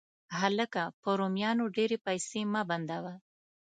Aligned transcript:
هلکه، 0.39 0.81
په 1.01 1.09
رومیانو 1.19 1.63
ډېرې 1.75 1.97
پیسې 2.05 2.41
مه 2.53 2.61
بندوه. 2.69 3.13